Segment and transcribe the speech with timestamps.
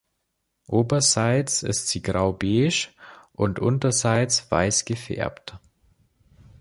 [0.65, 2.87] Oberseits ist sie grau-beige
[3.33, 5.59] und unterseits weiß gefärbt.